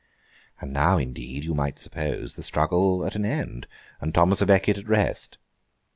[0.59, 3.67] And now, indeed, you might suppose the struggle at an end,
[3.99, 5.37] and Thomas à Becket at rest.